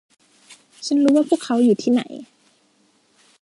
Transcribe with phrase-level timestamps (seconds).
[0.85, 2.01] ฉันรู้ว่าพวกเขาอยู่ที่ไหน